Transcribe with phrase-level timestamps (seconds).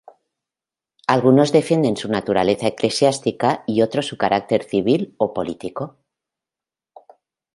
[1.05, 5.99] Algunos defienden su naturaleza eclesiástica y otros su carácter civil o político.